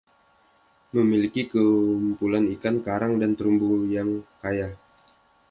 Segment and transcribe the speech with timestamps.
[0.97, 4.09] Memiliki kumpulan ikan karang dan terumbu yang
[4.41, 4.69] kaya.